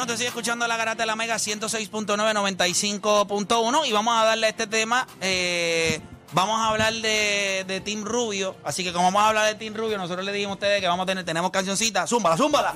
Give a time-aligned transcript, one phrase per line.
[0.00, 4.46] Bueno, te sigue escuchando la garata de la Mega 106.9, 95.1 y vamos a darle
[4.46, 5.06] a este tema.
[5.20, 6.00] eh,
[6.32, 8.56] vamos a hablar de, de Team Rubio.
[8.64, 10.88] Así que como vamos a hablar de Team Rubio, nosotros le dijimos a ustedes que
[10.88, 12.06] vamos a tener, tenemos cancioncita.
[12.06, 12.74] Zúmbala, zúmbala.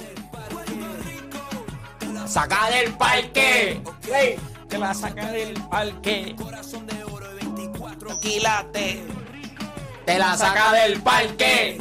[2.27, 3.81] Saca del parque.
[4.15, 4.37] Ey.
[4.69, 6.37] Que la saca del parque.
[8.21, 9.03] Quilate.
[10.05, 11.81] Te la saca del parque.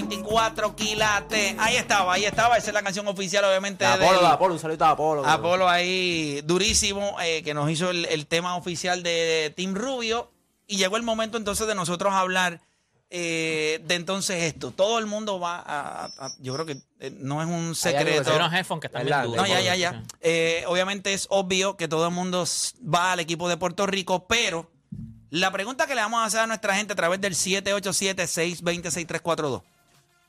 [0.00, 0.16] Parque.
[0.16, 1.54] 24 quilates.
[1.58, 2.56] Ahí estaba, ahí estaba.
[2.56, 3.84] Esa es la canción oficial, obviamente.
[3.84, 5.26] De Apolo, de Apolo, un saludo a Apolo.
[5.26, 10.30] Apolo ahí durísimo, eh, que nos hizo el, el tema oficial de Team Rubio.
[10.66, 12.58] Y llegó el momento entonces de nosotros hablar
[13.10, 14.70] eh, de entonces esto.
[14.70, 16.06] Todo el mundo va a...
[16.06, 18.24] a- yo creo que eh, no es un Hay algo que secreto.
[18.24, 19.24] se Hay unos headphones que están bien ¿Verdad?
[19.28, 19.42] duros.
[19.42, 20.02] No, ya, ya, ya.
[20.22, 24.26] Eh, obviamente es obvio que todo el mundo s- va al equipo de Puerto Rico,
[24.26, 24.70] pero
[25.30, 29.62] la pregunta que le vamos a hacer a nuestra gente a través del 787-620-6342.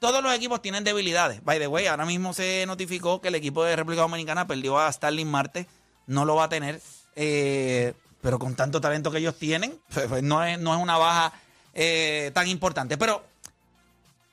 [0.06, 1.44] Todos los equipos tienen debilidades.
[1.44, 4.92] By the way, ahora mismo se notificó que el equipo de República Dominicana perdió a
[4.92, 5.68] Starling Marte.
[6.08, 6.82] No lo va a tener.
[7.16, 10.98] eh, pero con tanto talento que ellos tienen, pues, pues, no, es, no es una
[10.98, 11.34] baja
[11.74, 12.98] eh, tan importante.
[12.98, 13.24] Pero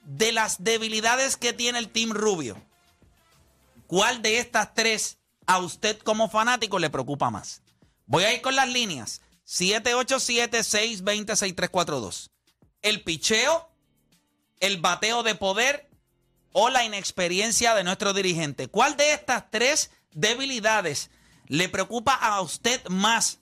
[0.05, 2.57] de las debilidades que tiene el Team Rubio,
[3.93, 7.61] ¿Cuál de estas tres a usted como fanático le preocupa más?
[8.07, 9.21] Voy a ir con las líneas.
[9.47, 12.31] 787-620-6342.
[12.81, 13.69] El picheo,
[14.63, 15.87] el bateo de poder
[16.53, 18.69] o la inexperiencia de nuestro dirigente.
[18.69, 21.11] ¿Cuál de estas tres debilidades
[21.49, 23.41] le preocupa a usted más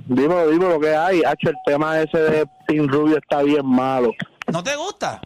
[0.06, 1.24] Dime, dime lo que hay.
[1.24, 4.12] Hacho, el tema ese de Team Rubio está bien malo.
[4.46, 5.20] ¿No te gusta?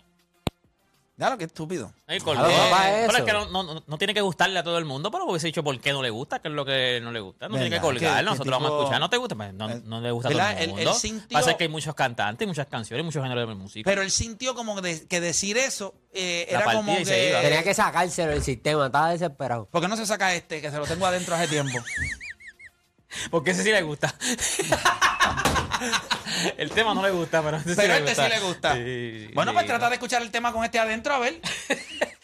[1.16, 1.92] Claro, qué estúpido.
[2.08, 2.18] Ay.
[2.18, 3.16] Claro, papá, pero eso.
[3.18, 5.62] es que no, no- no tiene que gustarle a todo el mundo, pero hubiese dicho
[5.62, 7.48] por qué no le gusta, qué es lo que no le gusta.
[7.48, 7.88] No tiene que ¿Verdad?
[7.92, 9.00] ¿Qué- colgar, qué nosotros tipo- vamos a escuchar.
[9.00, 9.34] ¿No te gusta?
[9.36, 10.56] Pues no, no le gusta a todo ¿verdad?
[10.62, 10.94] el Él- él mundo.
[10.94, 13.88] sintió- Pasa que hay muchos cantantes, muchas canciones, muchos géneros de música.
[13.88, 17.40] Pero él sintió como de- que decir eso eh, La era como y se iba.
[17.42, 17.64] Tenía que...
[17.64, 19.66] que sacárselo del sistema, estaba desesperado.
[19.66, 21.78] ¿Por qué no se saca este, que se lo tengo adentro hace tiempo?
[23.30, 24.12] Porque ese sí le gusta.
[26.58, 28.24] el tema no le gusta, pero este sí le este gusta.
[28.24, 28.74] sí le gusta.
[28.74, 29.54] Sí, bueno, sí.
[29.56, 31.40] pues trata de escuchar el tema con este adentro, a ver.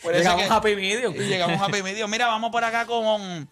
[0.03, 1.15] Por Llegamos que- a Happy Medium.
[1.15, 2.11] Y llegamos a Happy Medium.
[2.11, 3.49] Mira, vamos por acá con...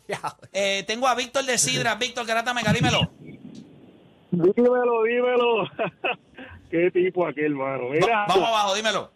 [0.52, 1.94] eh, tengo a Víctor de Sidra.
[1.96, 3.10] Víctor, Garata Mega, dímelo.
[4.30, 5.64] Dímelo, dímelo.
[6.70, 7.88] Qué tipo aquel, mano.
[7.90, 8.06] Mira.
[8.06, 9.12] Va- vamos abajo, dímelo.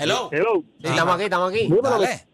[0.00, 0.28] Hello.
[0.32, 0.62] Hello.
[0.80, 1.62] Sí, estamos aquí, estamos aquí.
[1.64, 1.82] Dímelo.
[1.90, 2.26] Dale.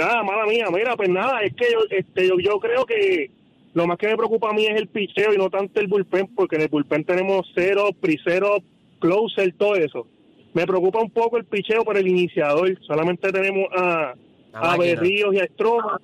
[0.00, 0.66] Ah, mala mía.
[0.70, 3.30] Mira, pues nada, es que yo, este, yo, yo creo que
[3.74, 6.28] lo más que me preocupa a mí es el picheo y no tanto el bullpen,
[6.34, 8.58] porque en el bullpen tenemos cero, prisero,
[8.98, 10.06] closer, todo eso.
[10.54, 12.78] Me preocupa un poco el picheo por el iniciador.
[12.86, 14.12] Solamente tenemos a,
[14.52, 14.76] a máquina.
[15.00, 15.98] Berríos y a Stroman.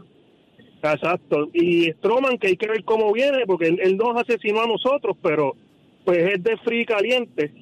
[0.83, 1.49] Exacto.
[1.53, 5.17] Y Stroman, que hay que ver cómo viene, porque él, él nos asesinó a nosotros,
[5.23, 5.55] pero
[6.05, 7.53] pues es de free caliente.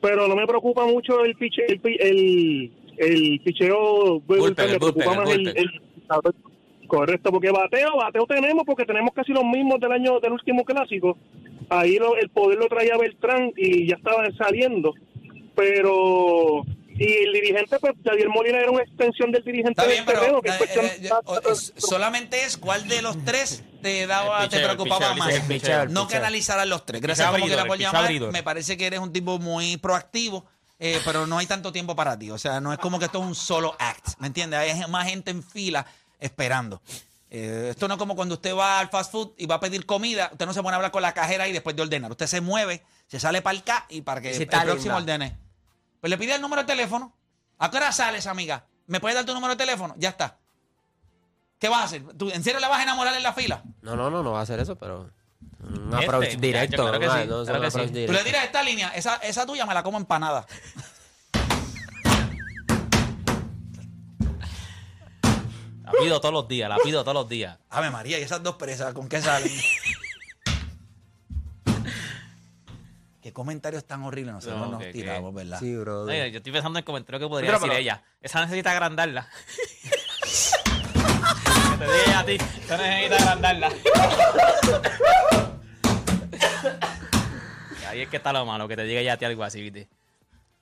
[0.00, 4.20] Pero no me preocupa mucho el piche, el, pi- el, el picheo.
[4.20, 5.80] Bullpen, me el preocupa bullpen, más el el, el-
[6.86, 11.16] Correcto, porque bateo, bateo tenemos, porque tenemos casi los mismos del año del último clásico.
[11.68, 14.94] Ahí lo- el poder lo traía Beltrán y ya estaban saliendo.
[15.54, 16.62] Pero.
[16.98, 20.40] Y el dirigente, pues, Javier Molina era una extensión del dirigente Está bien, del terreno,
[20.40, 24.06] pero que es eh, cuestión- eh, o- es- solamente es cuál de los tres te
[24.06, 25.40] daba, te preocupaba picheo, más.
[25.40, 27.02] picheo, no que analizaran los tres.
[27.02, 28.10] Gracias por picheo llamar.
[28.32, 30.46] Me parece que eres un tipo muy proactivo,
[30.78, 32.30] eh, pero no hay tanto tiempo para ti.
[32.30, 34.58] O sea, no es como que esto es un solo act, ¿me entiendes?
[34.58, 35.84] Hay más gente en fila
[36.20, 36.82] esperando.
[37.28, 39.84] Eh, esto no es como cuando usted va al fast food y va a pedir
[39.84, 42.10] comida, usted no se pone a hablar con la cajera y después de ordenar.
[42.10, 44.96] Usted se mueve, se sale para el K y para que el próximo linda.
[44.96, 45.36] ordene.
[46.00, 47.12] Pues le pide el número de teléfono.
[47.58, 48.66] ¿A qué hora sales, amiga?
[48.86, 49.94] ¿Me puedes dar tu número de teléfono?
[49.98, 50.38] Ya está.
[51.58, 52.02] ¿Qué vas a hacer?
[52.16, 53.62] ¿Tú en serio le vas a enamorar en la fila?
[53.82, 55.10] No, no, no, no va a hacer eso, pero.
[55.60, 56.92] Un Este, approach directo.
[57.00, 58.06] que sí, no, que sí.
[58.06, 60.46] Tú le tiras esta línea, esa, esa tuya me la como empanada.
[65.86, 67.56] La pido todos los días, la pido todos los días.
[67.70, 69.48] Ave María, y esas dos presas, ¿con qué salen?
[73.22, 75.60] qué comentarios tan horribles nosotros No, nos que- tiramos, ¿verdad?
[75.60, 76.02] Sí, bro.
[76.02, 78.02] Oye, yo estoy pensando en el comentario que podría Pero, decir pero- ella.
[78.20, 79.28] Esa necesita agrandarla.
[81.78, 82.34] que te diga ella a ti.
[82.64, 83.70] Esa necesita agrandarla.
[87.80, 89.60] Y ahí es que está lo malo, que te diga ella a ti algo así,
[89.62, 89.88] ¿viste?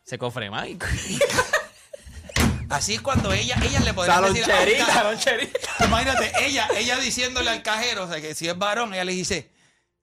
[0.03, 0.85] Se cofre mágico.
[2.75, 5.61] Así es cuando ella, ella le podría decir Saloncherita.
[5.85, 9.49] Imagínate, ella, ella diciéndole al cajero, o sea, que si es varón, ella le dice,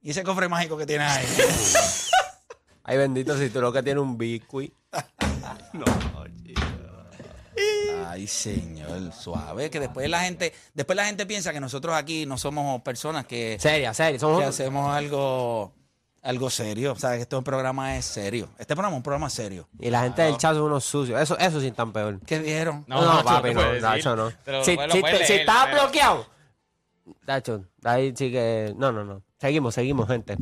[0.01, 1.25] ¿y ese cofre mágico que tienes ahí?
[2.83, 4.73] Ay, bendito, si tú lo que tienes un biscuit.
[8.07, 12.37] Ay, señor, suave, que después la gente, después la gente piensa que nosotros aquí no
[12.37, 14.17] somos personas que, Seria, seria.
[14.17, 15.73] Somos que hacemos algo,
[16.21, 16.93] algo serio.
[16.93, 18.49] O sea, que este programa es serio.
[18.57, 19.67] Este programa es un programa serio.
[19.79, 21.19] Y la gente del chat son unos sucios.
[21.19, 22.19] Eso, eso sí están peor.
[22.25, 22.85] ¿Qué vieron?
[22.87, 23.73] No, no, Nacho, papi, no.
[23.79, 24.29] Nacho, no.
[24.63, 24.77] Si,
[25.25, 26.27] si, estás pero- bloqueado,
[27.25, 28.73] Nacho, ahí sí que.
[28.77, 29.23] No, no, no.
[29.39, 30.37] Seguimos, seguimos, gente.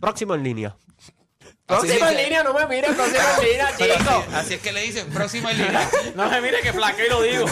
[0.00, 0.76] Próximo en línea.
[1.66, 4.10] Próximo en línea, no me mires, próximo en línea, Pero chico.
[4.10, 5.88] así, así es que le dicen, próximo en línea.
[6.16, 7.46] No me mire que flaqueo y lo digo.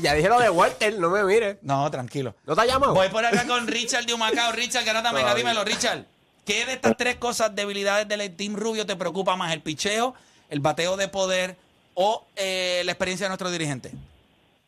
[0.00, 1.58] Ya dije lo de Walter, no me mires.
[1.62, 2.34] No, tranquilo.
[2.44, 2.94] ¿No te ha llamado?
[2.94, 4.52] Voy por acá con Richard de Humacao.
[4.52, 6.04] Richard, Garata Mega, dímelo, Richard.
[6.44, 9.52] ¿Qué de estas tres cosas, debilidades del Team Rubio te preocupa más?
[9.52, 10.14] ¿El picheo,
[10.50, 11.56] el bateo de poder
[11.94, 13.92] o eh, la experiencia de nuestro dirigente?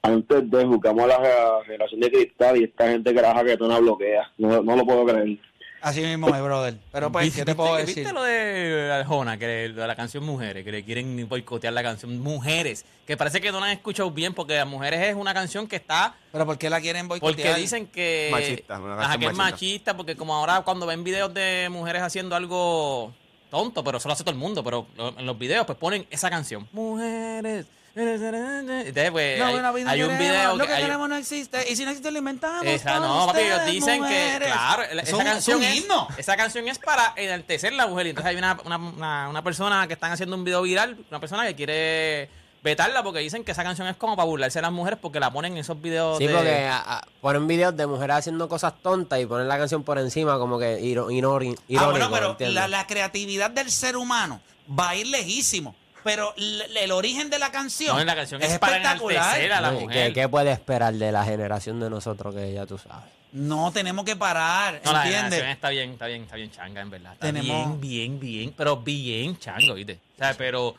[0.02, 4.30] antes de jugamos a la generación de cristal y esta gente que la jaquetona bloquea.
[4.38, 5.38] No, no lo puedo creer.
[5.80, 6.76] Así mismo es, brother.
[6.90, 8.02] Pero pues, ¿qué te puedo ¿Viste- decir?
[8.04, 11.82] ¿Viste lo de Arjona, que le- de la canción Mujeres, que le quieren boicotear la
[11.82, 12.84] canción Mujeres?
[13.06, 15.76] Que parece que no la han escuchado bien porque las Mujeres es una canción que
[15.76, 16.14] está...
[16.32, 17.48] ¿Pero por qué la quieren boicotear?
[17.48, 18.28] Porque dicen que...
[18.32, 19.50] Machista, una Ajá, que es machista.
[19.52, 23.14] machista, porque como ahora cuando ven videos de mujeres haciendo algo
[23.50, 26.06] tonto, pero eso lo hace todo el mundo, pero lo- en los videos pues ponen
[26.10, 26.68] esa canción.
[26.72, 27.66] Mujeres...
[27.98, 31.70] Entonces, pues, No, hay, bueno, no hay un video Lo que hay- queremos no existe.
[31.70, 32.64] Y si no existe, lo inventamos.
[32.66, 34.48] esa, no, papi, ellos dicen mujeres.
[34.48, 36.08] que, claro, Es la- esa un- canción es himno.
[36.16, 38.06] esa canción es para enaltecer la mujer.
[38.06, 41.20] Y entonces hay una, una, una, una persona que están haciendo un video viral, una
[41.20, 42.30] persona que quiere
[42.62, 45.30] vetarla porque dicen que esa canción es como para burlarse de las mujeres porque la
[45.32, 46.34] ponen en esos videos Sí, de...
[46.34, 49.98] porque a- a- ponen videos de mujeres haciendo cosas tontas y ponen la canción por
[49.98, 51.62] encima como que irónico.
[51.78, 54.40] Ah, bueno, pero la, la creatividad del ser humano
[54.78, 55.74] va a ir lejísimo.
[56.08, 59.18] Pero el origen de la canción, No, la canción es, es para espectacular.
[59.22, 60.06] enaltecer a la No, ¿y mujer.
[60.08, 63.04] ¿Qué, ¿Qué puede esperar de la generación de nosotros que ya tú sabes?
[63.32, 65.30] No tenemos que parar, No, la ¿entiendes?
[65.40, 67.12] canción está bien, está bien, está bien changa, en verdad.
[67.12, 70.00] Está Tenemos- bien, bien, bien, pero bien chango, ¿viste?
[70.14, 70.74] O sea, pero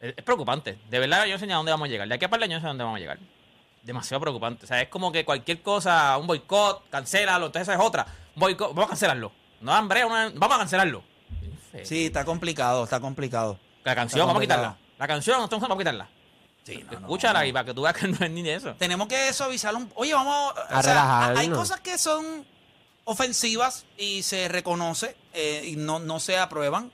[0.00, 0.78] es, es preocupante.
[0.90, 2.06] De verdad, yo no sé ni a dónde vamos a llegar.
[2.06, 3.18] De aquí a par de años no sé a dónde vamos a llegar.
[3.82, 4.66] Demasiado preocupante.
[4.66, 8.06] O sea, es como que cualquier cosa, un boicot, cancélalo, entonces esa es otra.
[8.36, 9.32] Un boicot, vamos a cancelarlo.
[9.62, 11.02] No, hombre, una- vamos a cancelarlo.
[11.84, 13.58] Sí, está complicado, está complicado.
[13.84, 14.76] La canción, vamos a quitarla.
[14.98, 16.08] La canción, entonces vamos a quitarla.
[16.64, 17.46] Sí, no, Escúchala no.
[17.46, 18.74] y para que tú veas que no es ni de eso.
[18.78, 19.90] Tenemos que suavizar un...
[19.94, 20.54] Oye, vamos...
[20.68, 21.38] A o sea, relajarnos.
[21.38, 22.44] hay cosas que son
[23.04, 26.92] ofensivas y se reconoce eh, y no, no se aprueban,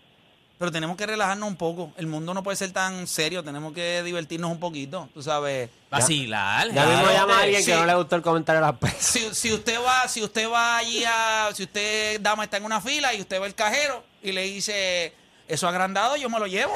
[0.59, 1.93] pero tenemos que relajarnos un poco.
[1.97, 5.69] El mundo no puede ser tan serio, tenemos que divertirnos un poquito, tú sabes.
[5.91, 6.73] Vacilar.
[6.73, 7.71] Ya mismo llama a alguien sí.
[7.71, 9.05] que no le gustó el comentario de las pesas.
[9.05, 12.81] Si, si usted va, si usted va allí a, si usted, dama, está en una
[12.81, 15.13] fila y usted ve el cajero y le dice,
[15.49, 16.75] eso agrandado, yo me lo llevo.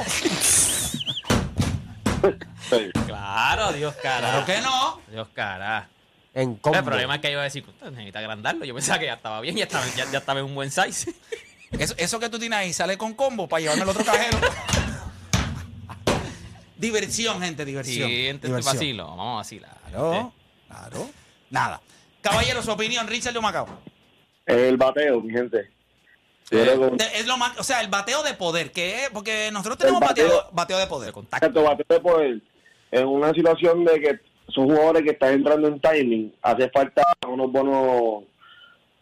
[3.06, 4.28] Claro, Dios cara.
[4.30, 5.00] Claro que no.
[5.10, 5.88] Dios cara.
[6.34, 6.78] En combo.
[6.78, 8.64] El problema es que iba a decir, "Usted necesita agrandarlo.
[8.64, 11.12] Yo pensaba que ya estaba bien, ya estaba, ya, ya estaba en un buen size.
[11.72, 14.38] Eso, eso que tú tienes ahí sale con combo para llevarme al otro cajero.
[16.76, 18.08] diversión, gente, diversión.
[18.08, 18.62] Sí, diversión.
[18.64, 19.06] vacilo.
[19.08, 19.76] Vamos a vacilar.
[19.90, 20.32] Claro,
[20.68, 21.10] claro.
[21.50, 21.80] Nada.
[22.20, 23.68] Caballero, su opinión, Richard de Macao.
[24.46, 25.70] El bateo, mi gente.
[26.50, 26.62] Que
[27.14, 30.26] Es lo más, o sea, el bateo de poder, que es, porque nosotros tenemos bateo,
[30.28, 31.06] bateo- bateo de poder.
[31.06, 31.46] De contacto.
[31.46, 32.40] Exacto, bateo de poder.
[32.90, 37.52] En una situación de que son jugadores que están entrando en timing, hace falta unos
[37.52, 38.24] buenos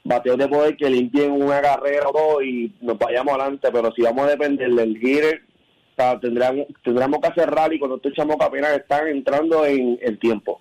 [0.05, 3.69] bateos de poder que limpien una carrera o todo y nos vayamos adelante.
[3.73, 5.43] Pero si vamos a depender del hitter,
[5.93, 9.99] o sea, tendríamos, tendríamos que hacer rally con estos chamos que apenas están entrando en
[10.03, 10.61] el tiempo.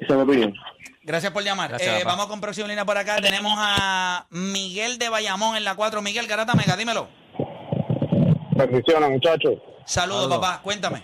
[0.00, 0.54] Esa es mi opinión.
[1.02, 1.68] Gracias por llamar.
[1.70, 3.16] Gracias, Eh, vamos con próxima línea por acá.
[3.20, 6.00] Tenemos a Miguel de Bayamón en la 4.
[6.02, 7.08] Miguel Garata Mega, dímelo.
[8.52, 9.54] Bendiciones, muchachos.
[9.84, 10.60] Saludos, papá.
[10.62, 11.02] Cuéntame.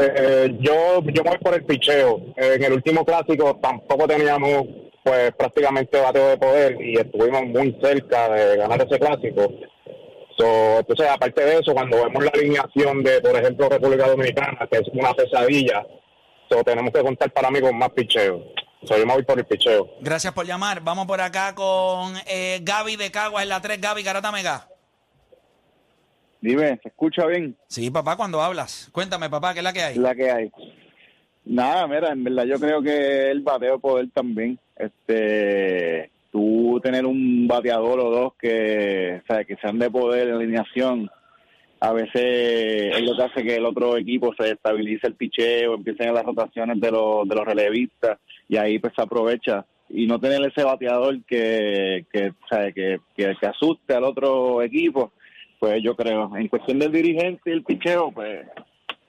[0.00, 2.20] Eh, yo, yo me voy por el picheo.
[2.36, 4.64] Eh, en el último clásico tampoco teníamos
[5.04, 9.52] pues prácticamente bateo de poder y estuvimos muy cerca de ganar ese clásico.
[10.38, 14.78] So, entonces, aparte de eso, cuando vemos la alineación de, por ejemplo, República Dominicana, que
[14.78, 15.84] es una pesadilla,
[16.48, 18.44] so, tenemos que contar para mí con más picheo.
[18.84, 19.88] So, yo me voy por el picheo.
[20.00, 20.82] Gracias por llamar.
[20.82, 23.80] Vamos por acá con eh, Gaby de Caguas en la 3.
[23.80, 24.68] Gaby, Garata Mega.
[26.44, 28.90] Dime, ¿se escucha bien Sí, papá, cuando hablas.
[28.92, 29.96] Cuéntame, papá, ¿qué es la que hay?
[29.96, 30.52] la que hay?
[31.46, 37.46] Nada, mira, en verdad yo creo que el bateo poder también, este, tú tener un
[37.46, 41.10] bateador o dos que, o sea, que sean de poder en alineación,
[41.84, 46.14] a veces es lo que hace que el otro equipo se estabilice el picheo, empiecen
[46.14, 49.66] las rotaciones de los, de los relevistas y ahí pues se aprovecha.
[49.90, 55.12] Y no tener ese bateador que, que, sea, que, que, que asuste al otro equipo,
[55.58, 58.46] pues yo creo, en cuestión del dirigente y el picheo, pues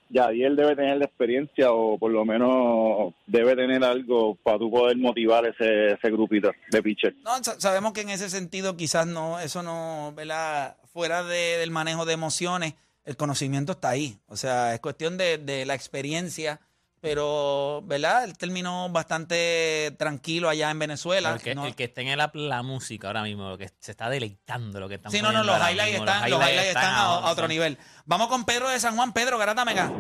[0.10, 4.58] ya y él debe tener la experiencia o por lo menos debe tener algo para
[4.60, 7.16] tú poder motivar ese, ese grupito de pitcher.
[7.24, 10.78] No, sa- sabemos que en ese sentido quizás no, eso no, ¿verdad?
[10.94, 14.18] Fuera de- del manejo de emociones, el conocimiento está ahí.
[14.28, 16.60] O sea, es cuestión de, de la experiencia,
[17.02, 18.24] pero, ¿verdad?
[18.24, 21.34] Él terminó bastante tranquilo allá en Venezuela.
[21.34, 23.92] El que, No- el que esté en la, la música ahora mismo, lo que se
[23.92, 27.04] está deleitando lo que están Sí, no, no, los highlights están, los highlights están a,
[27.06, 27.78] a otro nivel.
[28.06, 29.14] Vamos con Pedro de San Juan.
[29.14, 29.92] Pedro, Garata Mega.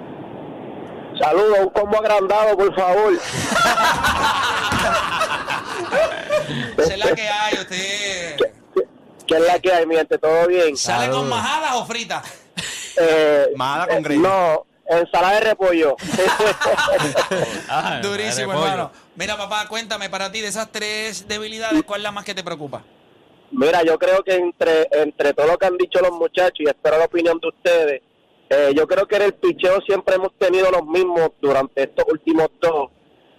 [1.21, 3.13] Saludos, un combo agrandado, por favor.
[6.77, 8.37] Esa es la que hay, usted.
[9.27, 10.17] ¿Qué es la que hay, mi gente?
[10.17, 10.75] ¿Todo bien?
[10.77, 12.23] ¿Sale con majadas o fritas?
[12.97, 14.19] Eh, Majada con eh, gravy.
[14.19, 15.95] No, ensalada de repollo.
[17.69, 18.71] Ah, Durísimo, repollo.
[18.71, 18.91] hermano.
[19.15, 22.43] Mira, papá, cuéntame, para ti, de esas tres debilidades, ¿cuál es la más que te
[22.43, 22.83] preocupa?
[23.51, 26.97] Mira, yo creo que entre entre todo lo que han dicho los muchachos, y espero
[26.97, 28.01] la opinión de ustedes,
[28.49, 32.49] eh, yo creo que en el picheo siempre hemos tenido los mismos durante estos últimos
[32.61, 32.89] dos.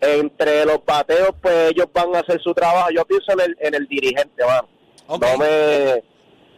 [0.01, 2.91] Entre los bateos, pues ellos van a hacer su trabajo.
[2.95, 4.69] Yo pienso en el, en el dirigente, mano.
[5.07, 5.23] Ok.
[5.23, 6.03] No me,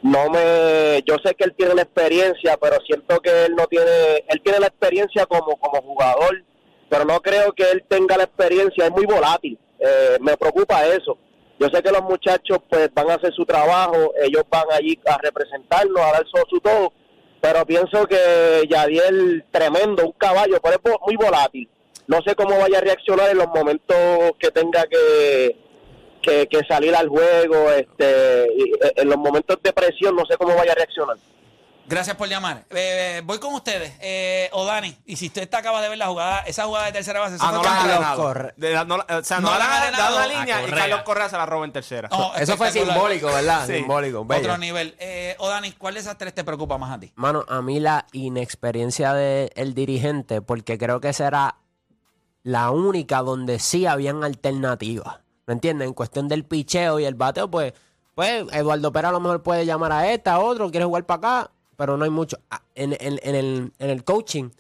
[0.03, 4.25] no me, yo sé que él tiene la experiencia, pero siento que él no tiene,
[4.29, 6.45] él tiene la experiencia como, como jugador,
[6.89, 9.59] pero no creo que él tenga la experiencia, es muy volátil.
[9.79, 11.19] Eh, me preocupa eso.
[11.59, 15.19] Yo sé que los muchachos pues van a hacer su trabajo, ellos van allí a
[15.19, 16.93] representarnos, a dar su, su todo,
[17.41, 21.69] pero pienso que Yadiel, tremendo, un caballo, pero es muy volátil.
[22.07, 23.97] No sé cómo vaya a reaccionar en los momentos
[24.39, 25.57] que tenga que,
[26.23, 30.37] que, que salir al juego, este, y, eh, en los momentos de presión, no sé
[30.37, 31.17] cómo vaya a reaccionar.
[31.91, 32.67] Gracias por llamar.
[32.69, 33.95] Eh, voy con ustedes.
[34.03, 37.19] Eh, Odani, y si usted está, acaba de ver la jugada, esa jugada de tercera
[37.21, 40.19] base, Ah, no la han De la- no o sea, No no, la han dado
[40.19, 40.79] la línea y Correa.
[40.81, 42.11] Carlos Correa se la roba en tercera.
[42.11, 43.67] No, Eso fue simbólico, ¿verdad?
[43.67, 43.77] Sí.
[43.77, 44.23] Simbólico.
[44.27, 44.41] bello.
[44.43, 44.97] Otro nivel.
[44.99, 47.11] Eh, Odani, ¿cuál de esas tres te preocupa más a ti?
[47.15, 51.57] Mano, a mí la inexperiencia del dirigente, porque creo que será
[52.43, 55.21] la única donde sí habían alternativas.
[55.49, 55.89] ¿Me entiendes?
[55.89, 57.73] En cuestión del picheo y el bateo, pues,
[58.15, 61.17] pues Eduardo Pera a lo mejor puede llamar a esta, a otro, quiere jugar para
[61.17, 62.39] acá, pero no hay mucho.
[62.51, 64.51] Ah, En, el, coaching,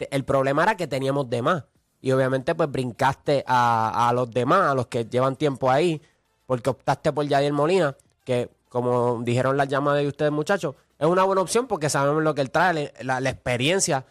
[0.00, 1.64] el problema era que teníamos de más.
[2.00, 6.02] Y obviamente, pues brincaste a, los demás, a los que llevan tiempo ahí,
[6.46, 11.22] porque optaste por Yadier Molina, que como dijeron las llamadas de ustedes, muchachos, es una
[11.22, 14.04] buena opción porque sabemos lo que él trae, la, la experiencia.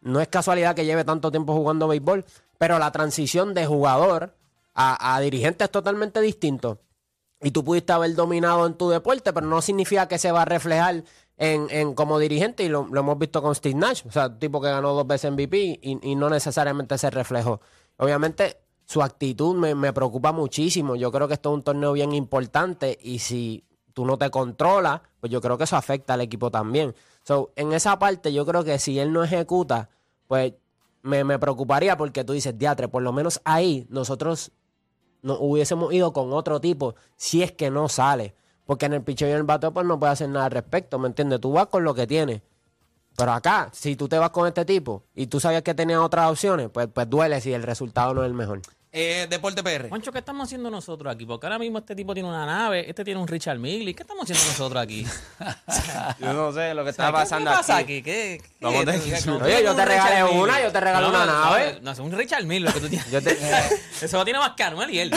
[0.00, 2.24] No es casualidad que lleve tanto tiempo jugando béisbol,
[2.56, 4.32] pero la transición de jugador
[4.74, 6.80] a, a dirigente es totalmente distinto.
[7.40, 10.46] Y tú pudiste haber dominado en tu deporte, pero no significa que se va a
[10.46, 11.04] reflejar
[11.36, 14.68] en, en como dirigente, y lo, hemos visto con Steve Nash, o sea, tipo que
[14.68, 17.60] ganó dos veces MVP y, y no necesariamente se reflejó.
[17.96, 20.96] Obviamente, su actitud me, me preocupa muchísimo.
[20.96, 25.00] Yo creo que esto es un torneo bien importante y si tú no te controlas,
[25.20, 26.94] pues yo creo que eso afecta al equipo también.
[27.22, 29.88] So, en esa parte, yo creo que si él no ejecuta,
[30.26, 30.54] pues
[31.02, 34.52] me, me preocuparía porque tú dices, diatre, por lo menos ahí nosotros
[35.24, 38.34] no hubiésemos ido con otro tipo si es que no sale.
[38.66, 40.98] Porque en el picheo y en el bateo pues no puede hacer nada al respecto,
[40.98, 41.40] ¿me entiendes?
[41.40, 42.42] Tú vas con lo que tienes.
[43.16, 46.30] Pero acá, si tú te vas con este tipo y tú sabías que tenía otras
[46.30, 48.60] opciones, pues, pues duele si el resultado no es el mejor.
[48.96, 49.88] Eh, Deporte PR.
[49.88, 51.26] Juancho, ¿qué estamos haciendo nosotros aquí?
[51.26, 53.92] Porque ahora mismo este tipo tiene una nave, este tiene un Richard Mille.
[53.92, 55.04] ¿Qué estamos haciendo nosotros aquí?
[56.20, 58.02] Yo no sé lo que O sea, está ¿qué- pasando ¿Qué pasa aquí.
[58.02, 59.42] ¿Qué, qué- no, subir.
[59.42, 61.78] Oye, yo te un regalé Richard una, yo te regalé No, una no, nave.
[61.82, 63.10] No, es un Richard Mille lo que tú tienes.
[63.10, 63.36] Yo te-
[64.00, 65.12] Eso lo tiene más que Anuel y él.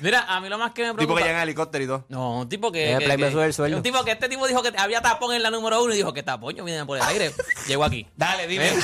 [0.00, 1.18] Mira, a mí lo más que me Tipo preocupa...
[1.20, 2.04] que llega en helicóptero y todo.
[2.08, 2.94] No, un tipo que.
[2.94, 3.76] Eh, que- Play me que- sube el sueldo.
[3.76, 6.14] Un tipo que este tipo dijo que había tapón en la número uno y dijo
[6.14, 7.30] que tapón, yo vine por el aire.
[7.68, 8.06] Llegó aquí.
[8.16, 8.70] Dale, dime.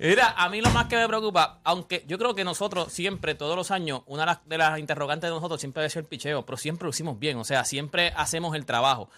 [0.00, 3.56] Mira, a mí lo más que me preocupa, aunque yo creo que nosotros siempre, todos
[3.56, 6.84] los años, una de las interrogantes de nosotros siempre debe ser el picheo, pero siempre
[6.84, 9.10] lo hicimos bien, o sea, siempre hacemos el trabajo.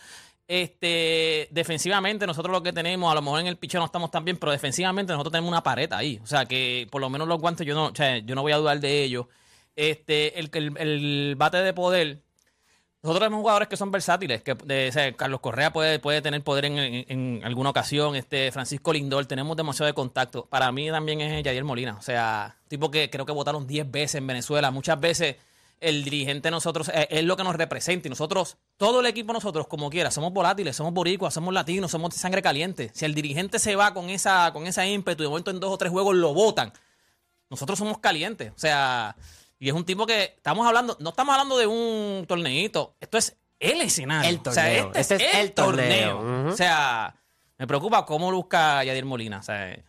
[0.48, 4.25] Este, defensivamente, nosotros lo que tenemos, a lo mejor en el picheo no estamos tan
[4.25, 6.18] bien, pero defensivamente nosotros tenemos una pared ahí.
[6.22, 8.52] O sea, que por lo menos los guantes yo no, o sea, yo no voy
[8.52, 9.26] a dudar de ellos.
[9.76, 12.22] Este, el, el, el bate de poder,
[13.08, 17.40] nosotros tenemos jugadores que son versátiles, que Carlos Correa puede, puede tener poder en, en-
[17.44, 20.46] alguna ocasión, este Francisco Lindor, tenemos demasiado de contacto.
[20.46, 24.16] Para mí también es Yadier Molina, o sea, tipo que creo que votaron 10 veces
[24.16, 25.36] en Venezuela, muchas veces
[25.80, 29.68] el dirigente nosotros eh, es lo que nos representa y nosotros, todo el equipo nosotros
[29.68, 32.90] como quiera, somos volátiles, somos boricuas, somos latinos, somos de sangre caliente.
[32.94, 35.70] Si el dirigente se va con esa con esa ímpetu y de momento en dos
[35.72, 36.72] o tres juegos lo votan,
[37.48, 38.50] nosotros somos calientes.
[38.56, 39.14] O sea,
[39.58, 43.36] y es un tipo que estamos hablando, no estamos hablando de un torneito, esto es
[43.58, 44.30] el escenario.
[44.30, 44.92] El O sea, torneo.
[44.94, 46.46] este, es el, torneo.
[46.48, 47.14] O sea,
[47.58, 49.84] me preocupa cómo busca Yadir Molina, o sea, Eh,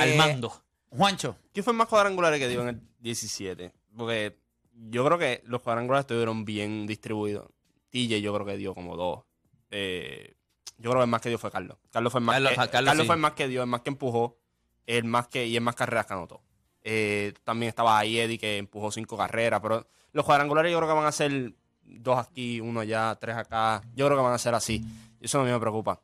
[0.00, 0.52] al mando.
[0.90, 3.72] Juancho, ¿Quién fue el más cuadrangulares que dio en el 17?
[3.96, 4.38] Porque
[4.72, 7.48] yo creo que los cuadrangulares estuvieron bien distribuidos.
[7.90, 9.24] TJ yo creo que dio como dos.
[9.70, 10.34] Eh,
[10.78, 11.76] yo creo que el más que dio fue Carlos.
[11.90, 13.06] Carlos fue el más, Carlos- que, Carlos Carlos sí.
[13.06, 14.38] fue el más que dio, el más que empujó,
[14.86, 16.42] el más que, y el más carreras que anotó.
[16.82, 20.94] Eh, también estaba ahí Eddie que empujó cinco carreras, pero los cuadrangulares yo creo que
[20.94, 23.82] van a ser dos aquí, uno allá, tres acá.
[23.94, 24.84] Yo creo que van a ser así.
[25.20, 26.00] Eso no me preocupa.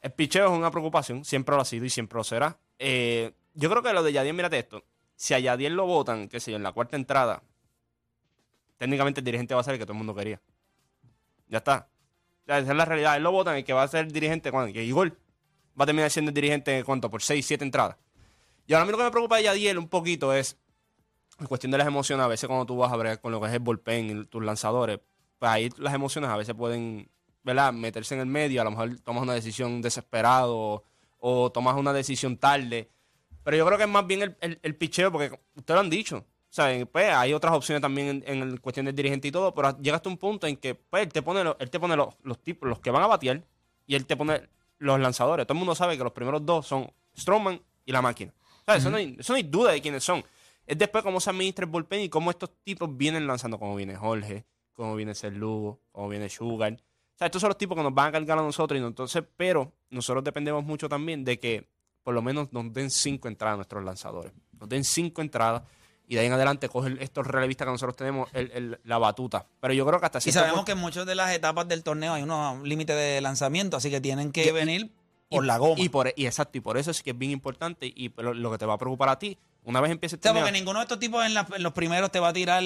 [0.00, 2.58] El picheo es una preocupación, siempre lo ha sido y siempre lo será.
[2.78, 4.84] Eh, yo creo que lo de Yadier, mírate esto.
[5.16, 7.42] Si a Yadier lo votan, qué sé yo, en la cuarta entrada,
[8.76, 10.40] técnicamente el dirigente va a ser el que todo el mundo quería.
[11.48, 11.88] Ya está.
[12.46, 13.16] Esa es la realidad.
[13.16, 14.72] Él lo votan, el que va a ser el dirigente, ¿cuándo?
[14.72, 15.16] Que Igor
[15.78, 17.10] va a terminar siendo el dirigente, ¿cuánto?
[17.10, 17.96] Por 6, 7 entradas.
[18.66, 20.58] Y ahora a mí lo que me preocupa de Yadier un poquito es,
[21.38, 23.48] en cuestión de las emociones, a veces cuando tú vas a ver con lo que
[23.48, 25.00] es el bullpen y tus lanzadores,
[25.38, 27.10] pues ahí las emociones a veces pueden,
[27.42, 27.72] ¿verdad?
[27.72, 30.84] Meterse en el medio, a lo mejor tomas una decisión desesperado
[31.18, 32.88] o, tomas una decisión tarde.
[33.42, 35.90] Pero yo creo que es más bien el, el, el picheo, porque ustedes lo han
[35.90, 36.24] dicho.
[36.54, 36.86] ¿saben?
[36.86, 40.08] Pues hay otras opciones también en, en cuestión del dirigente y todo, pero llega hasta
[40.08, 42.68] un punto en que pues, él te pone, los, él te pone los, los tipos,
[42.68, 43.42] los que van a batear,
[43.88, 44.40] y él te pone
[44.78, 45.48] los lanzadores.
[45.48, 48.32] Todo el mundo sabe que los primeros dos son Stroman y la máquina.
[48.66, 50.24] Sea, eso, no hay, eso no hay duda de quiénes son.
[50.66, 53.96] Es después cómo se administra el bullpen y cómo estos tipos vienen lanzando, como viene
[53.96, 56.72] Jorge, como viene Ser Lugo, como viene Sugar.
[56.72, 58.78] O sea, estos son los tipos que nos van a cargar a nosotros.
[58.78, 61.68] Y no- entonces, pero nosotros dependemos mucho también de que
[62.02, 64.32] por lo menos nos den cinco entradas a nuestros lanzadores.
[64.58, 65.62] Nos den cinco entradas
[66.06, 69.46] y de ahí en adelante cogen estos relevistas que nosotros tenemos el- el- la batuta.
[69.60, 71.82] Pero yo creo que hasta y sabemos punto- que en muchas de las etapas del
[71.82, 74.90] torneo hay unos límites de lanzamiento, así que tienen que Y- venir
[75.34, 75.80] por la goma.
[75.80, 77.86] Y, por, y exacto, y por eso es que es bien importante.
[77.86, 80.22] Y lo, lo que te va a preocupar a ti, una vez empiece el O
[80.22, 82.32] sea, torneo, porque ninguno de estos tipos en, la- en los primeros te va a
[82.32, 82.62] tirar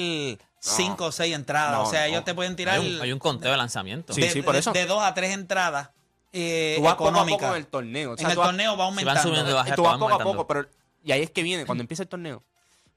[0.60, 1.72] cinco o seis entradas.
[1.72, 2.06] No, o sea, no.
[2.06, 4.12] ellos te pueden tirar Hay un, hay un conteo de lanzamiento.
[4.12, 4.72] Sí, de, sí, por de- eso.
[4.72, 5.90] de dos a tres entradas
[6.32, 8.12] eh, tú vas poco a poco en el torneo.
[8.12, 9.22] O sea, en el torneo va Si van aumentando.
[9.22, 10.32] subiendo de baja, tú vas van poco a aumentando.
[10.36, 10.68] poco, pero
[11.04, 12.42] y ahí es que viene, cuando empieza el torneo.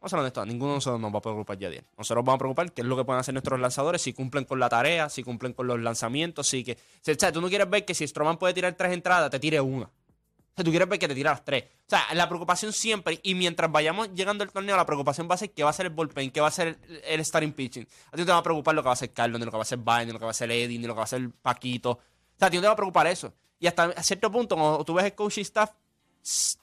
[0.01, 1.69] Vamos a de esto, ninguno de nosotros nos va a preocupar ya.
[1.95, 4.59] Nosotros vamos a preocupar qué es lo que pueden hacer nuestros lanzadores, si cumplen con
[4.59, 6.71] la tarea, si cumplen con los lanzamientos, si que.
[6.73, 9.61] O sea, tú no quieres ver que si Stroman puede tirar tres entradas, te tire
[9.61, 9.85] una.
[9.85, 11.65] O sea, tú quieres ver que te tira las tres.
[11.85, 15.37] O sea, la preocupación siempre, y mientras vayamos llegando al torneo, la preocupación va a
[15.37, 17.87] ser qué va a ser el bullpen, qué va a ser el, el starting pitching.
[18.07, 19.51] A ti no te va a preocupar lo que va a hacer Carlos, ni lo
[19.51, 20.97] que va a hacer Brian, ni lo que va a hacer Eddie, ni lo que
[20.97, 21.91] va a hacer Paquito.
[21.91, 21.99] O
[22.39, 23.31] sea, a ti no te va a preocupar eso.
[23.59, 25.69] Y hasta cierto punto, cuando tú ves el coaching staff,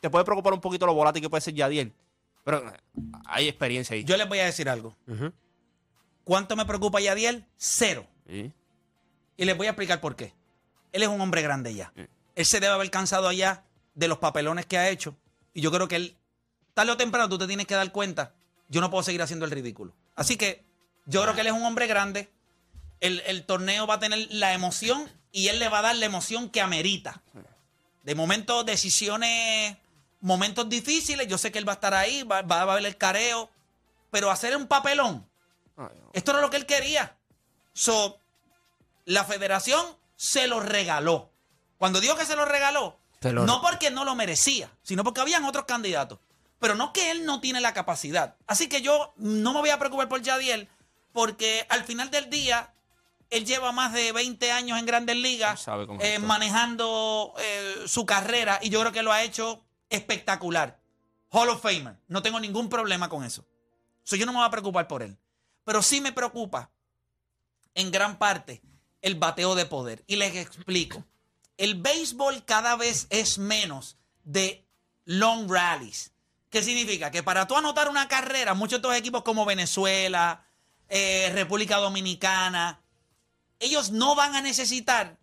[0.00, 1.94] te puede preocupar un poquito lo volátil que puede ser Yadiel.
[2.48, 2.64] Pero
[3.26, 4.04] hay experiencia ahí.
[4.04, 4.96] Yo les voy a decir algo.
[6.24, 7.44] ¿Cuánto me preocupa Yadiel?
[7.58, 8.06] Cero.
[8.26, 8.50] Sí.
[9.36, 10.32] Y les voy a explicar por qué.
[10.92, 11.92] Él es un hombre grande ya.
[11.94, 12.06] Sí.
[12.36, 15.14] Él se debe haber cansado allá de los papelones que ha hecho.
[15.52, 16.16] Y yo creo que él,
[16.72, 18.32] tarde o temprano, tú te tienes que dar cuenta.
[18.70, 19.94] Yo no puedo seguir haciendo el ridículo.
[20.16, 20.64] Así que
[21.04, 22.30] yo creo que él es un hombre grande.
[23.00, 26.06] El, el torneo va a tener la emoción y él le va a dar la
[26.06, 27.20] emoción que amerita.
[28.04, 29.76] De momentos, decisiones,
[30.20, 31.26] momentos difíciles.
[31.28, 33.50] Yo sé que él va a estar ahí, va, va a haber el careo.
[34.10, 35.28] Pero hacer un papelón,
[35.76, 36.10] Ay, no.
[36.14, 37.14] esto era lo que él quería.
[37.74, 38.18] So,
[39.04, 39.84] la federación
[40.16, 41.30] se lo regaló.
[41.76, 45.20] Cuando digo que se lo regaló, Se lo- no porque no lo merecía, sino porque
[45.20, 46.18] habían otros candidatos.
[46.58, 48.34] Pero no que él no tiene la capacidad.
[48.46, 50.68] Así que yo no me voy a preocupar por Yadiel,
[51.12, 52.72] porque al final del día,
[53.30, 55.66] él lleva más de 20 años en grandes ligas
[56.00, 60.80] eh, manejando eh, su carrera y yo creo que lo ha hecho espectacular.
[61.30, 61.96] Hall of Famer.
[62.08, 63.44] No tengo ningún problema con eso.
[64.02, 65.18] So, yo no me voy a preocupar por él.
[65.64, 66.70] Pero sí me preocupa
[67.74, 68.62] en gran parte
[69.02, 70.04] el bateo de poder.
[70.06, 71.04] Y les explico.
[71.56, 74.66] El béisbol cada vez es menos de
[75.04, 76.12] long rallies.
[76.50, 77.10] ¿Qué significa?
[77.10, 80.46] Que para tú anotar una carrera, muchos de estos equipos como Venezuela,
[80.88, 82.80] eh, República Dominicana,
[83.58, 85.18] ellos no van a necesitar,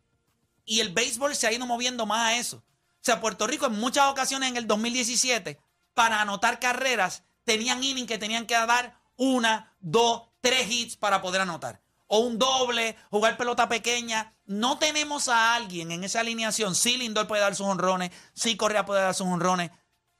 [0.66, 2.64] y el béisbol se ha ido moviendo más a eso.
[3.06, 5.60] O sea, Puerto Rico en muchas ocasiones en el 2017,
[5.94, 11.42] para anotar carreras, tenían inning que tenían que dar una, dos, tres hits para poder
[11.42, 11.84] anotar.
[12.08, 14.34] O un doble, jugar pelota pequeña.
[14.46, 16.74] No tenemos a alguien en esa alineación.
[16.74, 19.70] Sí, Lindor puede dar sus honrones, sí, Correa puede dar sus honrones,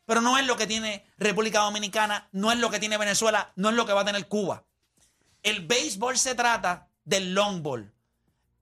[0.06, 3.70] pero no es lo que tiene República Dominicana, no es lo que tiene Venezuela, no
[3.70, 4.64] es lo que va a tener Cuba.
[5.42, 7.95] El béisbol se trata del long ball.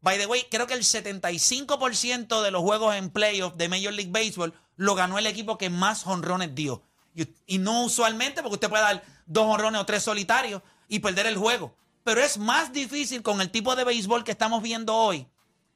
[0.04, 4.12] By the way, creo que el 75% de los juegos en playoff de Major League
[4.12, 6.84] Baseball lo ganó el equipo que más honrones dio.
[7.16, 11.28] Y, y no usualmente, porque usted puede dar dos honrones o tres solitarios y perder
[11.28, 11.76] el juego.
[12.04, 15.26] Pero es más difícil con el tipo de béisbol que estamos viendo hoy.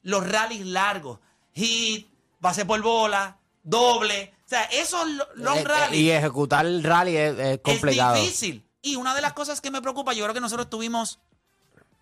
[0.02, 1.20] Los rallies largos,
[1.54, 2.08] hit,
[2.40, 4.34] base por bola, doble.
[4.46, 8.16] O sea, esos lo- long Eh, eh, rallies y ejecutar el rally es, es complicado.
[8.16, 8.66] es difícil.
[8.82, 11.20] Y una de las cosas que me preocupa, yo creo que nosotros tuvimos,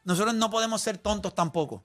[0.03, 1.83] nosotros no podemos ser tontos tampoco.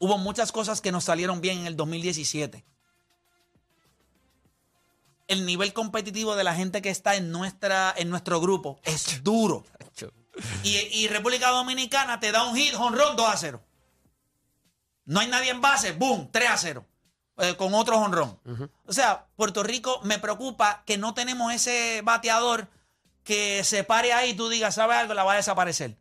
[0.00, 2.64] Hubo muchas cosas que nos salieron bien en el 2017.
[5.28, 9.64] El nivel competitivo de la gente que está en, nuestra, en nuestro grupo es duro.
[10.64, 13.62] Y, y República Dominicana te da un hit, honrón 2 a 0.
[15.04, 16.84] No hay nadie en base, boom, 3 a 0.
[17.38, 18.38] eh, con otro honrón.
[18.86, 22.68] O sea, Puerto Rico me preocupa que no tenemos ese bateador
[23.22, 25.14] que se pare ahí y tú digas, ¿sabe algo?
[25.14, 25.96] La va a desaparecer.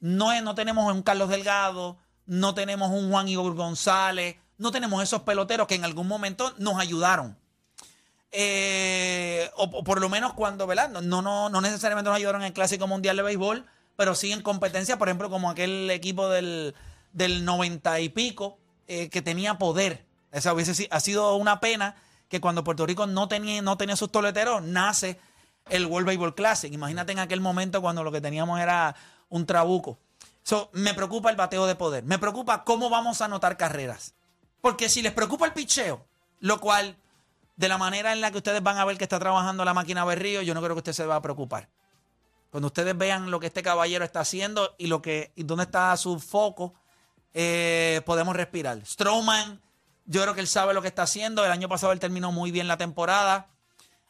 [0.00, 5.02] No, es- no tenemos un Carlos Delgado, no tenemos un Juan Igor González, no tenemos
[5.02, 7.36] esos peloteros que en algún momento nos ayudaron.
[8.30, 10.90] Eh, o, por lo menos cuando, ¿verdad?
[10.90, 13.64] No, no, no, necesariamente nos ayudaron en el Clásico Mundial de Béisbol,
[13.96, 16.74] pero sí en competencia, por ejemplo, como aquel equipo del,
[17.12, 20.04] del 90 y pico eh, que tenía poder.
[20.30, 21.96] Esa hubiese si- ha sido una pena
[22.28, 25.18] que cuando Puerto Rico no tenía, no tenía sus toleteros, nace
[25.70, 26.72] el World Baseball Classic.
[26.72, 28.94] Imagínate en aquel momento cuando lo que teníamos era
[29.30, 29.98] un trabuco.
[30.48, 32.04] So, me preocupa el bateo de poder.
[32.04, 34.14] Me preocupa cómo vamos a anotar carreras.
[34.62, 36.06] Porque si les preocupa el picheo,
[36.40, 36.96] lo cual,
[37.56, 40.06] de la manera en la que ustedes van a ver que está trabajando la máquina
[40.06, 41.68] Berrío, yo no creo que usted se va a preocupar.
[42.50, 45.94] Cuando ustedes vean lo que este caballero está haciendo y lo que y dónde está
[45.98, 46.72] su foco,
[47.34, 48.78] eh, podemos respirar.
[48.86, 49.60] Strowman,
[50.06, 51.44] yo creo que él sabe lo que está haciendo.
[51.44, 53.48] El año pasado él terminó muy bien la temporada.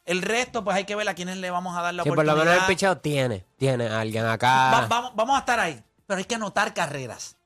[0.05, 2.17] El resto, pues hay que ver a quiénes le vamos a dar la Sí, por
[2.19, 2.53] lo oportunidad.
[2.55, 4.71] menos el picheo tiene, tiene a alguien acá.
[4.71, 7.37] Va- vamos, vamos a estar ahí, pero hay que anotar carreras.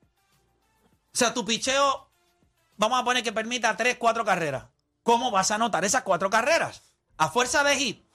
[1.13, 2.07] O sea, tu picheo,
[2.77, 4.67] vamos a poner que permita tres, cuatro carreras.
[5.03, 6.81] ¿Cómo vas a anotar esas cuatro carreras?
[7.17, 8.05] ¿A fuerza de hit?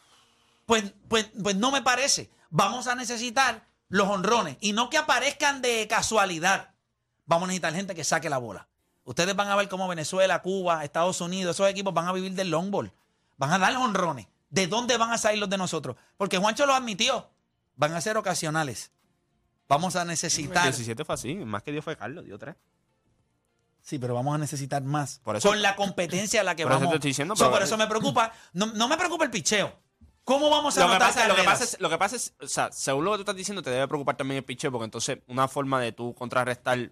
[0.64, 2.30] Pues, pues, pues no me parece.
[2.48, 6.70] Vamos a necesitar los honrones y no que aparezcan de casualidad.
[7.26, 8.68] Vamos a necesitar gente que saque la bola.
[9.04, 12.50] Ustedes van a ver cómo Venezuela, Cuba, Estados Unidos, esos equipos van a vivir del
[12.50, 12.90] long ball.
[13.36, 14.28] Van a dar honrones.
[14.48, 15.96] ¿De dónde van a salir los de nosotros?
[16.16, 17.28] Porque Juancho lo admitió.
[17.76, 18.92] Van a ser ocasionales.
[19.68, 20.62] Vamos a El necesitar.
[20.64, 22.54] 17 fue así, más que dio fue Carlos, dio 3.
[23.82, 25.20] Sí, pero vamos a necesitar más.
[25.24, 26.92] Por eso- con la competencia a la que por eso vamos.
[26.92, 28.32] te estoy diciendo, So, pero- por eso me preocupa.
[28.52, 29.72] No, no me preocupa el picheo.
[30.24, 32.34] ¿Cómo vamos a Lo que, anotar pasa, lo, que pasa es, lo que pasa es,
[32.38, 34.84] o sea, según lo que tú estás diciendo, te debe preocupar también el picheo, porque
[34.84, 36.78] entonces una forma de tú contrarrestar.
[36.78, 36.90] Sí,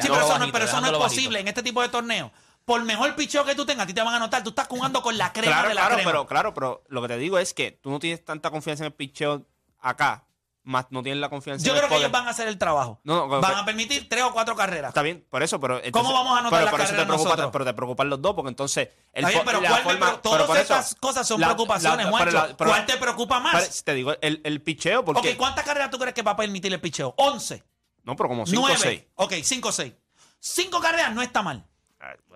[0.00, 0.98] pero eso no, pero eso no es bajito.
[1.00, 2.30] posible en este tipo de torneos.
[2.64, 4.44] Por mejor picheo que tú tengas, a ti te van a anotar.
[4.44, 6.10] Tú estás jugando con la crema Claro, de la claro, crema.
[6.10, 8.88] pero claro, pero lo que te digo es que tú no tienes tanta confianza en
[8.88, 9.44] el picheo
[9.80, 10.24] acá,
[10.64, 12.06] más no tienes la confianza Yo en el creo que poder.
[12.06, 13.00] ellos van a hacer el trabajo.
[13.04, 14.90] No, no, van a permitir tres o cuatro carreras.
[14.90, 17.06] Está bien, por eso, pero ¿Cómo vamos a anotar pero la por eso te carrera
[17.08, 17.50] preocupa, nosotros?
[17.52, 19.90] Pero te preocupan los dos, porque entonces el Está bien, fo- pero la ¿cuál me
[19.90, 22.30] forma- pre- pero todas por eso- estas cosas son la- preocupaciones, la- Juancho.
[22.30, 23.52] pero la- pero- ¿Cuál te preocupa más?
[23.54, 25.30] pero te digo, el, el picheo, porque.
[25.32, 27.14] Ok, ¿cuántas carreras tú crees que va a permitir el picheo?
[27.16, 27.64] 11.
[28.04, 28.78] no, pero como 5 o 9.
[28.82, 29.04] 6.
[29.16, 29.92] Ok, 5 o 6.
[30.40, 31.64] 5 carreras no está mal.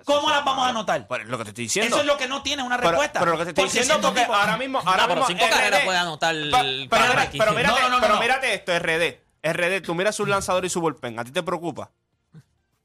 [0.05, 1.07] ¿Cómo las vamos a anotar?
[1.07, 1.95] Pues lo que te estoy diciendo.
[1.97, 3.21] Eso es lo que no tiene una Pero- respuesta.
[3.21, 4.79] Pero, lo que te estoy Porque diciendo, siendo porque tipo- ahora mismo.
[4.81, 6.75] Ahora No, pero mismo cinco RD carreras puede anotar el Pa- pero,
[7.15, 8.21] mira- pero mírate, No, no, no, pero no.
[8.21, 9.21] mírate esto, RD.
[9.45, 11.19] RD, tú miras su lanzador y su bullpen.
[11.19, 11.91] ¿A ti te preocupa?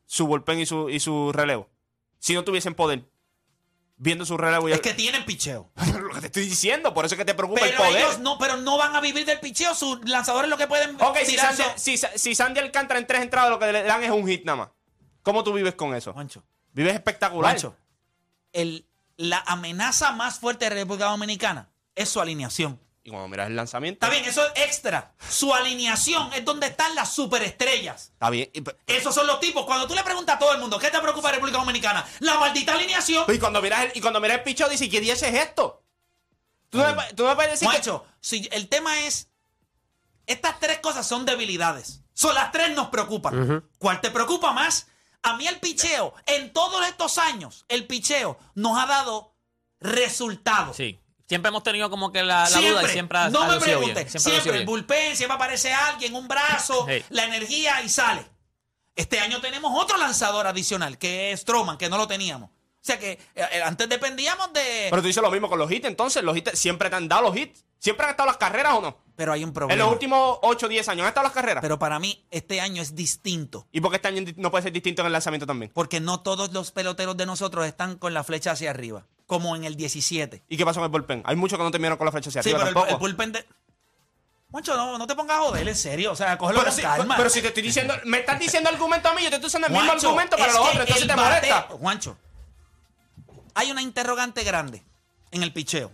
[0.05, 1.69] Su bullpen y su, y su relevo.
[2.19, 3.03] Si no tuviesen poder.
[3.99, 5.71] Viendo su relevo y Es que tienen picheo.
[5.99, 7.97] lo que te estoy diciendo, por eso es que te preocupa Pero el poder.
[8.03, 9.73] ellos no, pero no van a vivir del picheo.
[9.73, 13.07] Sus lanzadores lo que pueden Ok, si tirar Sandy, son- si, si Sandy Alcántara en
[13.07, 14.69] tres entradas lo que le dan es un hit nada más.
[15.23, 16.13] ¿Cómo tú vives con eso?
[16.13, 16.43] Juancho,
[16.77, 17.51] Vives espectacular.
[17.53, 17.75] Juancho,
[18.53, 18.85] el,
[19.17, 22.79] la amenaza más fuerte de República Dominicana es su alineación.
[23.03, 24.05] Y cuando miras el lanzamiento.
[24.05, 25.15] Está bien, eso es extra.
[25.27, 28.09] Su alineación es donde están las superestrellas.
[28.13, 28.51] Está bien.
[28.53, 29.65] Y, Esos son los tipos.
[29.65, 32.05] Cuando tú le preguntas a todo el mundo, ¿qué te preocupa de República Dominicana?
[32.19, 33.25] La maldita alineación.
[33.33, 35.83] y cuando miras el, y cuando miras el picheo, dices, ¿qué 10 es esto?
[36.69, 39.29] Tú no, me, tú no me puedes decir que- Juancho, si el tema es,
[40.27, 42.01] estas tres cosas son debilidades.
[42.13, 43.67] Son las tres nos preocupan.
[43.79, 44.87] ¿Cuál te preocupa más?
[45.27, 49.35] A mí el picheo, en todos estos años, el picheo nos ha dado
[49.79, 50.77] resultados.
[50.77, 50.99] Sí.
[51.27, 54.13] Siempre hemos tenido como que la, la duda y siempre ha, no ha me preguntes.
[54.13, 54.21] bien.
[54.21, 54.65] Siempre, el bien.
[54.65, 58.25] bullpen, siempre aparece alguien, un brazo, la energía y sale.
[58.95, 62.49] Este año tenemos otro lanzador adicional, que es Stroman, que no lo teníamos.
[62.49, 64.87] O sea que eh, eh, antes dependíamos de...
[64.89, 66.23] Pero tú dices lo mismo con los hits, entonces.
[66.23, 67.65] Los hits siempre te han dado los hits.
[67.79, 68.97] ¿Siempre han estado las carreras o no?
[69.15, 69.83] Pero hay un En problema.
[69.83, 71.61] los últimos 8 o 10 años han estado las carreras.
[71.61, 73.67] Pero para mí, este año es distinto.
[73.71, 75.71] ¿Y por qué este año no puede ser distinto en el lanzamiento también?
[75.73, 79.63] Porque no todos los peloteros de nosotros están con la flecha hacia arriba, como en
[79.63, 80.43] el 17.
[80.47, 81.23] ¿Y qué pasó con el bullpen?
[81.25, 82.95] Hay muchos que no terminaron con la flecha hacia Sí, arriba pero el, tampoco.
[82.95, 83.45] el bullpen de...
[84.51, 86.11] Juancho, no, no te pongas a joder, en serio.
[86.11, 87.17] O sea, cógelo Pero con si, calma.
[87.17, 89.67] pero si te estoy diciendo, me estás diciendo argumento a mí, yo te estoy usando
[89.67, 91.61] el mismo argumento para los otros, entonces te molesta.
[91.71, 92.17] Juancho,
[93.55, 94.83] hay una interrogante grande
[95.31, 95.91] en el picheo.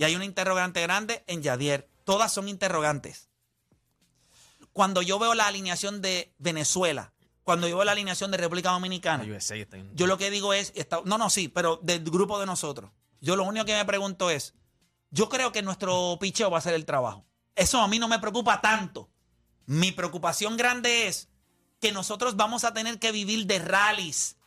[0.00, 1.86] Y hay una interrogante grande en Yadier.
[2.04, 3.28] Todas son interrogantes.
[4.72, 7.12] Cuando yo veo la alineación de Venezuela,
[7.44, 9.26] cuando yo veo la alineación de República Dominicana,
[9.92, 10.72] yo lo que digo es,
[11.04, 12.90] no, no, sí, pero del grupo de nosotros.
[13.20, 14.54] Yo lo único que me pregunto es,
[15.10, 17.26] yo creo que nuestro picheo va a hacer el trabajo.
[17.54, 19.10] Eso a mí no me preocupa tanto.
[19.66, 21.28] Mi preocupación grande es
[21.78, 24.38] que nosotros vamos a tener que vivir de rallies.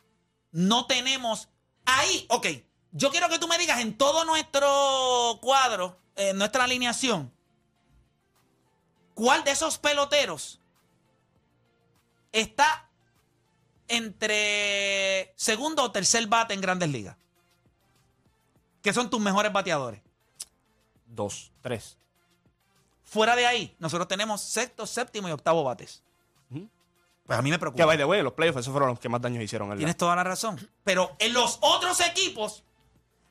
[0.50, 1.48] No tenemos
[1.84, 2.46] ahí, ok.
[2.96, 7.32] Yo quiero que tú me digas en todo nuestro cuadro, en nuestra alineación,
[9.14, 10.60] ¿cuál de esos peloteros
[12.30, 12.88] está
[13.88, 17.16] entre segundo o tercer bate en grandes ligas?
[18.80, 20.00] ¿Qué son tus mejores bateadores?
[21.06, 21.98] Dos, tres.
[23.02, 26.02] Fuera de ahí, nosotros tenemos sexto, séptimo y octavo bates.
[27.26, 27.86] Pues a mí me Que preocupa.
[27.86, 29.68] by the way, los playoffs, esos fueron los que más daños hicieron.
[29.68, 29.78] ¿verdad?
[29.78, 30.60] Tienes toda la razón.
[30.84, 32.62] Pero en los otros equipos,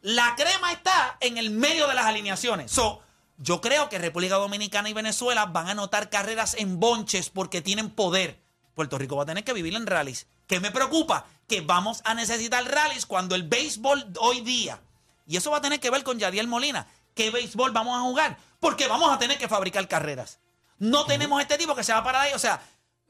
[0.03, 2.69] la crema está en el medio de las alineaciones.
[2.71, 3.01] So,
[3.37, 7.89] yo creo que República Dominicana y Venezuela van a anotar carreras en bonches porque tienen
[7.89, 8.43] poder.
[8.75, 10.27] Puerto Rico va a tener que vivir en rallies.
[10.45, 11.25] ¿Qué me preocupa?
[11.47, 14.81] Que vamos a necesitar rallies cuando el béisbol hoy día.
[15.25, 16.85] Y eso va a tener que ver con Yadiel Molina.
[17.15, 18.37] ¿Qué béisbol vamos a jugar?
[18.59, 20.39] Porque vamos a tener que fabricar carreras.
[20.79, 22.33] No tenemos este tipo que se va a parar ahí.
[22.33, 22.61] O sea,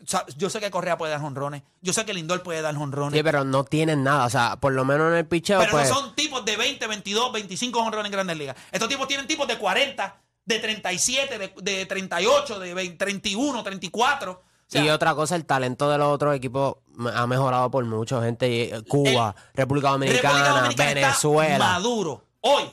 [0.01, 1.63] o sea, yo sé que Correa puede dar jonrones.
[1.81, 3.17] Yo sé que Lindor puede dar jonrones.
[3.17, 4.25] Sí, pero no tienen nada.
[4.25, 5.89] O sea, por lo menos en el picheo, Pero pues.
[5.89, 8.55] no son tipos de 20, 22, 25 honrones en grandes ligas.
[8.71, 14.31] Estos tipos tienen tipos de 40, de 37, de, de 38, de 20, 31, 34.
[14.33, 16.77] O sea, y otra cosa, el talento de los otros equipos
[17.13, 18.21] ha mejorado por mucho.
[18.21, 21.57] Gente, eh, Cuba, República Dominicana, República Dominicana está Venezuela.
[21.59, 22.25] maduro.
[22.41, 22.63] Hoy,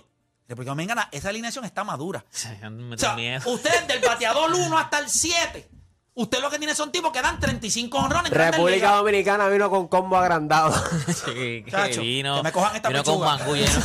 [0.48, 2.24] República Dominicana, esa alineación está madura.
[2.70, 3.42] Me O sea, da miedo.
[3.52, 5.68] usted del bateador 1 hasta el 7.
[6.14, 8.96] Usted lo que tiene son tipos que dan 35 honrones República.
[8.96, 10.72] Dominicana vino con combo agrandado.
[11.06, 13.36] Sí, que Chacho, vino, que me cojan esta vino con pechuga.
[13.38, 13.70] mangú lleno.